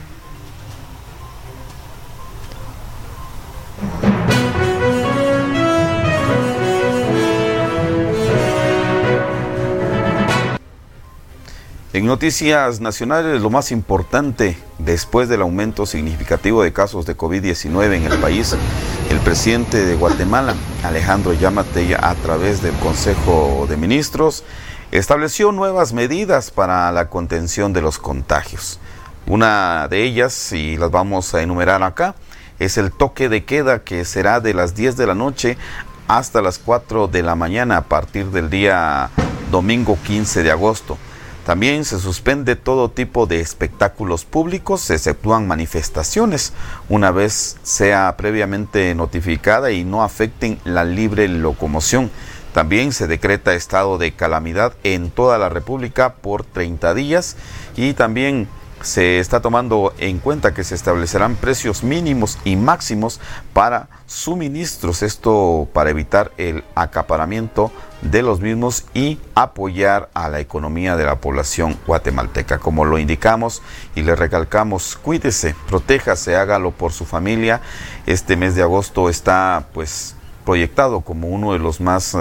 En 11.93 12.05
noticias 12.05 12.81
nacionales, 12.81 13.41
lo 13.41 13.49
más 13.49 13.71
importante, 13.71 14.57
después 14.77 15.29
del 15.29 15.41
aumento 15.41 15.85
significativo 15.85 16.61
de 16.61 16.73
casos 16.73 17.05
de 17.05 17.15
COVID-19 17.15 17.93
en 17.93 18.11
el 18.11 18.19
país, 18.19 18.57
el 19.09 19.19
presidente 19.21 19.85
de 19.85 19.95
Guatemala, 19.95 20.53
Alejandro 20.83 21.31
Yamatei, 21.31 21.93
a 21.93 22.13
través 22.15 22.61
del 22.61 22.73
Consejo 22.75 23.67
de 23.69 23.77
Ministros, 23.77 24.43
estableció 24.91 25.53
nuevas 25.53 25.93
medidas 25.93 26.51
para 26.51 26.91
la 26.91 27.09
contención 27.09 27.71
de 27.71 27.81
los 27.81 27.99
contagios. 27.99 28.81
Una 29.25 29.87
de 29.87 30.03
ellas, 30.03 30.51
y 30.51 30.75
las 30.75 30.91
vamos 30.91 31.33
a 31.35 31.41
enumerar 31.41 31.83
acá, 31.83 32.15
es 32.59 32.77
el 32.77 32.91
toque 32.91 33.29
de 33.29 33.45
queda 33.45 33.85
que 33.85 34.03
será 34.03 34.41
de 34.41 34.53
las 34.53 34.75
10 34.75 34.97
de 34.97 35.07
la 35.07 35.15
noche 35.15 35.57
hasta 36.09 36.41
las 36.41 36.59
4 36.59 37.07
de 37.07 37.23
la 37.23 37.35
mañana 37.35 37.77
a 37.77 37.81
partir 37.83 38.25
del 38.25 38.49
día 38.49 39.09
domingo 39.51 39.97
15 40.05 40.43
de 40.43 40.51
agosto. 40.51 40.97
También 41.47 41.85
se 41.85 41.97
suspende 42.01 42.57
todo 42.57 42.91
tipo 42.91 43.25
de 43.25 43.39
espectáculos 43.39 44.25
públicos, 44.25 44.81
se 44.81 44.95
exceptúan 44.95 45.47
manifestaciones, 45.47 46.51
una 46.89 47.11
vez 47.11 47.55
sea 47.63 48.17
previamente 48.17 48.93
notificada 48.93 49.71
y 49.71 49.85
no 49.85 50.03
afecten 50.03 50.59
la 50.65 50.83
libre 50.83 51.29
locomoción. 51.29 52.11
También 52.51 52.91
se 52.91 53.07
decreta 53.07 53.53
estado 53.53 53.97
de 53.97 54.11
calamidad 54.11 54.73
en 54.83 55.09
toda 55.09 55.37
la 55.37 55.47
República 55.47 56.15
por 56.15 56.43
30 56.43 56.93
días 56.93 57.37
y 57.77 57.93
también 57.93 58.49
se 58.81 59.19
está 59.19 59.41
tomando 59.41 59.93
en 59.97 60.19
cuenta 60.19 60.53
que 60.53 60.63
se 60.63 60.75
establecerán 60.75 61.35
precios 61.35 61.83
mínimos 61.83 62.37
y 62.43 62.55
máximos 62.55 63.19
para 63.53 63.89
suministros, 64.05 65.03
esto 65.03 65.67
para 65.73 65.89
evitar 65.89 66.31
el 66.37 66.63
acaparamiento 66.75 67.71
de 68.01 68.21
los 68.21 68.39
mismos 68.39 68.85
y 68.93 69.19
apoyar 69.35 70.09
a 70.13 70.29
la 70.29 70.39
economía 70.39 70.95
de 70.95 71.05
la 71.05 71.15
población 71.15 71.77
guatemalteca. 71.87 72.59
Como 72.59 72.85
lo 72.85 72.99
indicamos 72.99 73.61
y 73.95 74.03
le 74.03 74.15
recalcamos, 74.15 74.95
cuídese, 74.95 75.55
protéjase, 75.67 76.35
hágalo 76.35 76.71
por 76.71 76.91
su 76.91 77.05
familia. 77.05 77.61
Este 78.05 78.35
mes 78.35 78.55
de 78.55 78.61
agosto 78.61 79.09
está 79.09 79.65
pues 79.73 80.15
proyectado 80.45 81.01
como 81.01 81.27
uno 81.27 81.53
de 81.53 81.59
los 81.59 81.81
más 81.81 82.15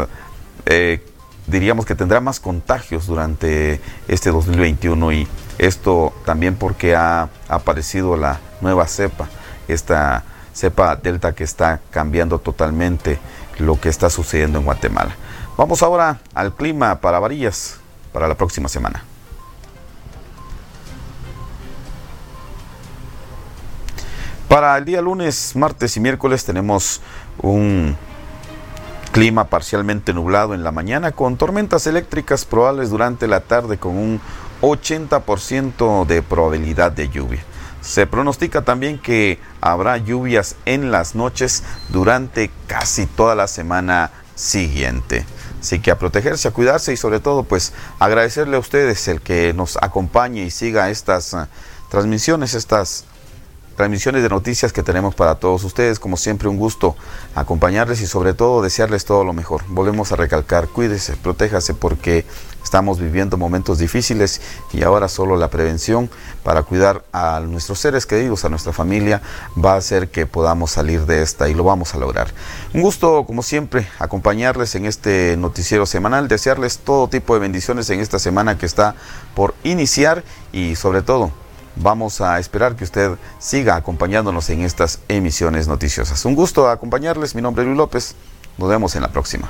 eh, 0.65 1.01
diríamos 1.47 1.87
que 1.87 1.95
tendrá 1.95 2.21
más 2.21 2.41
contagios 2.41 3.07
durante 3.07 3.81
este 4.09 4.31
2021 4.31 5.13
y 5.13 5.29
esto 5.59 6.13
también 6.25 6.57
porque 6.57 6.95
ha 6.95 7.29
aparecido 7.49 8.17
la 8.17 8.41
nueva 8.61 8.87
cepa, 8.87 9.29
esta 9.69 10.25
cepa 10.55 10.97
delta 10.97 11.35
que 11.35 11.45
está 11.45 11.81
cambiando 11.91 12.39
totalmente 12.39 13.19
lo 13.59 13.81
que 13.81 13.89
está 13.89 14.11
sucediendo 14.11 14.59
en 14.59 14.65
Guatemala. 14.65 15.15
Vamos 15.57 15.83
ahora 15.83 16.21
al 16.35 16.55
clima 16.55 17.01
para 17.01 17.19
varillas 17.19 17.79
para 18.13 18.29
la 18.29 18.35
próxima 18.35 18.69
semana. 18.69 19.05
Para 24.49 24.77
el 24.79 24.85
día 24.85 25.03
lunes, 25.03 25.57
martes 25.57 25.97
y 25.97 26.01
miércoles 26.01 26.45
tenemos 26.45 27.01
un 27.43 27.97
Clima 29.17 29.45
parcialmente 29.45 30.13
nublado 30.13 30.53
en 30.53 30.63
la 30.63 30.73
mañana 30.73 31.11
con 31.11 31.39
tormentas 31.39 31.87
eléctricas 31.87 32.45
probables 32.45 32.91
durante 32.91 33.27
la 33.27 33.41
tarde 33.41 33.79
con 33.79 33.97
un 33.97 34.21
80% 34.61 36.07
de 36.07 36.23
probabilidad 36.23 36.93
de 36.93 37.09
lluvia. 37.09 37.43
Se 37.81 38.07
pronostica 38.07 38.63
también 38.63 38.99
que 38.99 39.39
habrá 39.61 39.97
lluvias 39.97 40.57
en 40.65 40.91
las 40.91 41.15
noches 41.15 41.63
durante 41.89 42.51
casi 42.67 43.07
toda 43.07 43.35
la 43.35 43.47
semana 43.47 44.11
siguiente. 44.35 45.25
Así 45.61 45.81
que 45.81 45.91
a 45.91 45.99
protegerse, 45.99 46.49
a 46.49 46.53
cuidarse 46.53 46.93
y 46.93 46.97
sobre 46.97 47.21
todo 47.21 47.43
pues 47.45 47.73
agradecerle 47.99 48.57
a 48.57 48.61
ustedes 48.61 49.09
el 49.09 49.21
que 49.21 49.53
nos 49.53 49.77
acompañe 49.81 50.43
y 50.43 50.51
siga 50.51 50.91
estas 50.91 51.33
uh, 51.33 51.47
transmisiones, 51.91 52.55
estas 52.55 53.05
transmisiones 53.77 54.23
de 54.23 54.29
noticias 54.29 54.73
que 54.73 54.83
tenemos 54.83 55.15
para 55.15 55.37
todos 55.37 55.63
ustedes. 55.65 56.01
Como 56.01 56.17
siempre, 56.17 56.49
un 56.49 56.57
gusto 56.57 56.97
acompañarles 57.35 58.01
y 58.01 58.07
sobre 58.07 58.35
todo 58.35 58.63
desearles 58.63 59.05
todo 59.05 59.23
lo 59.25 59.33
mejor. 59.33 59.63
Volvemos 59.69 60.13
a 60.13 60.17
recalcar, 60.17 60.69
cuídese, 60.69 61.17
protéjase 61.17 61.75
porque 61.75 62.25
estamos 62.65 62.99
viviendo 62.99 63.37
momentos 63.37 63.79
difíciles 63.79 64.41
y 64.73 64.83
ahora 64.83 65.09
solo 65.09 65.37
la 65.37 65.51
prevención 65.51 66.11
para 66.43 66.65
cuidar 66.65 67.05
a 67.13 67.39
nuestros 67.41 67.79
seres 67.79 68.07
queridos, 68.07 68.45
a 68.45 68.49
nuestra 68.49 68.73
familia, 68.73 69.23
va 69.57 69.75
a 69.75 69.77
hacer 69.77 70.09
que 70.09 70.27
podamos 70.27 70.73
salir 70.73 71.07
de 71.07 71.23
esta 71.23 71.49
y 71.49 71.55
lo 71.55 71.63
vamos 71.63 71.95
a 71.95 71.99
lograr. 71.99 72.29
Un 72.75 72.83
gusto, 72.83 73.25
como 73.25 73.45
siempre, 73.45 73.87
acompañarles 74.01 74.75
en 74.75 74.87
este 74.87 75.37
noticiero 75.39 75.87
semanal, 75.87 76.27
desearles 76.27 76.79
todo 76.79 77.09
tipo 77.09 77.35
de 77.35 77.41
bendiciones 77.41 77.89
en 77.91 78.01
esta 78.01 78.19
semana 78.19 78.59
que 78.59 78.67
está 78.67 78.97
por 79.35 79.55
iniciar 79.63 80.25
y 80.53 80.75
sobre 80.75 81.03
todo 81.03 81.31
vamos 81.77 82.21
a 82.21 82.39
esperar 82.39 82.75
que 82.77 82.85
usted 82.85 83.13
siga 83.39 83.77
acompañándonos 83.77 84.51
en 84.51 84.63
estas 84.63 85.01
emisiones 85.09 85.69
noticiosas. 85.69 86.25
Un 86.25 86.35
gusto 86.35 86.69
acompañarles, 86.69 87.35
mi 87.35 87.43
nombre 87.43 87.63
es 87.63 87.67
Luis 87.67 87.79
López, 87.79 88.15
nos 88.59 88.69
vemos 88.69 88.97
en 88.97 89.03
la 89.03 89.09
próxima. 89.09 89.49